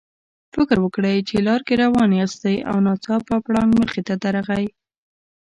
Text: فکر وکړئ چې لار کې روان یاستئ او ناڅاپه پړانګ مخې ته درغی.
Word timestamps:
فکر 0.53 0.77
وکړئ 0.85 1.17
چې 1.29 1.35
لار 1.47 1.61
کې 1.67 1.73
روان 1.83 2.09
یاستئ 2.19 2.57
او 2.69 2.75
ناڅاپه 2.85 3.35
پړانګ 3.45 3.71
مخې 3.79 4.01
ته 4.07 4.13
درغی. 4.23 4.65